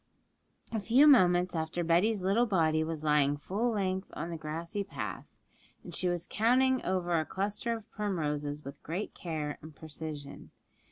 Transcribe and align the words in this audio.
A 0.71 0.79
few 0.79 1.05
moments 1.05 1.55
after 1.55 1.83
Betty's 1.83 2.23
little 2.23 2.47
body 2.47 2.83
was 2.83 3.03
lying 3.03 3.37
full 3.37 3.69
length 3.69 4.09
on 4.13 4.31
the 4.31 4.35
grassy 4.35 4.83
path, 4.83 5.27
and 5.83 5.93
she 5.93 6.09
was 6.09 6.25
counting 6.27 6.83
over 6.83 7.13
a 7.19 7.23
cluster 7.23 7.71
of 7.77 7.87
primroses 7.91 8.65
with 8.65 8.81
great 8.81 9.13
care 9.13 9.59
and 9.61 9.75
precision. 9.75 10.49